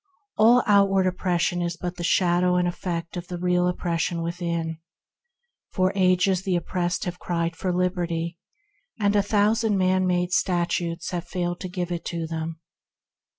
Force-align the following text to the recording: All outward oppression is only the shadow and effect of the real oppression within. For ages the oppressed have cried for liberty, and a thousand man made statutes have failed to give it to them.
All 0.35 0.63
outward 0.65 1.05
oppression 1.05 1.61
is 1.61 1.77
only 1.79 1.93
the 1.95 2.03
shadow 2.03 2.55
and 2.55 2.67
effect 2.67 3.17
of 3.17 3.27
the 3.27 3.37
real 3.37 3.67
oppression 3.67 4.23
within. 4.23 4.79
For 5.73 5.91
ages 5.93 6.41
the 6.41 6.55
oppressed 6.55 7.05
have 7.05 7.19
cried 7.19 7.55
for 7.55 7.71
liberty, 7.71 8.39
and 8.99 9.15
a 9.15 9.21
thousand 9.21 9.77
man 9.77 10.07
made 10.07 10.31
statutes 10.33 11.11
have 11.11 11.27
failed 11.27 11.59
to 11.59 11.69
give 11.69 11.91
it 11.91 12.03
to 12.05 12.25
them. 12.25 12.59